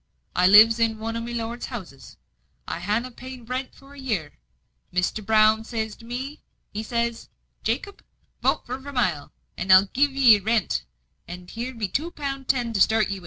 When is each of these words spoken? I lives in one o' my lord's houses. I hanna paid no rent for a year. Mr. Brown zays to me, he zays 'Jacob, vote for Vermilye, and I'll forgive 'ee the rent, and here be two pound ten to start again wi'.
I 0.35 0.47
lives 0.47 0.79
in 0.79 0.97
one 0.97 1.15
o' 1.15 1.21
my 1.21 1.31
lord's 1.31 1.67
houses. 1.67 2.17
I 2.67 2.79
hanna 2.79 3.11
paid 3.11 3.41
no 3.41 3.45
rent 3.45 3.75
for 3.75 3.93
a 3.93 3.99
year. 3.99 4.39
Mr. 4.91 5.23
Brown 5.23 5.63
zays 5.63 5.95
to 5.97 6.05
me, 6.05 6.41
he 6.73 6.81
zays 6.81 7.29
'Jacob, 7.63 8.03
vote 8.41 8.65
for 8.65 8.79
Vermilye, 8.79 9.27
and 9.59 9.71
I'll 9.71 9.85
forgive 9.85 10.09
'ee 10.13 10.39
the 10.39 10.43
rent, 10.43 10.85
and 11.27 11.47
here 11.51 11.75
be 11.75 11.87
two 11.87 12.09
pound 12.09 12.47
ten 12.47 12.73
to 12.73 12.81
start 12.81 13.09
again 13.09 13.15
wi'. 13.17 13.19